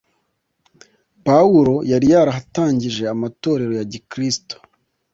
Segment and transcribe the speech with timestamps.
[1.25, 4.55] Pawulo yari yarahatangije amatorero ya gikristo